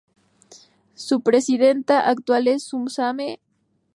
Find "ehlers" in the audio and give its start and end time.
3.33-3.39